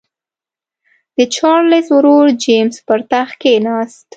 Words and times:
د 1.17 1.19
چارلېز 1.35 1.87
ورور 1.95 2.27
جېمز 2.43 2.75
پر 2.87 2.99
تخت 3.11 3.35
کېناست. 3.43 3.99